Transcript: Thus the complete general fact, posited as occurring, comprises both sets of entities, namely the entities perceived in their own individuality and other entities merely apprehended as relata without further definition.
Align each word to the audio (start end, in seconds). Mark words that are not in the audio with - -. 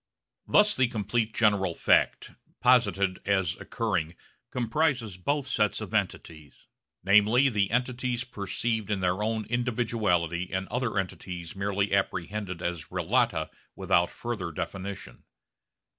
Thus 0.47 0.73
the 0.75 0.87
complete 0.87 1.31
general 1.31 1.75
fact, 1.75 2.31
posited 2.59 3.19
as 3.27 3.55
occurring, 3.59 4.15
comprises 4.49 5.15
both 5.15 5.45
sets 5.45 5.79
of 5.79 5.93
entities, 5.93 6.65
namely 7.03 7.49
the 7.49 7.69
entities 7.69 8.23
perceived 8.23 8.89
in 8.89 8.99
their 9.01 9.21
own 9.21 9.45
individuality 9.47 10.51
and 10.51 10.67
other 10.69 10.97
entities 10.97 11.55
merely 11.55 11.93
apprehended 11.93 12.63
as 12.63 12.85
relata 12.85 13.51
without 13.75 14.09
further 14.09 14.51
definition. 14.51 15.23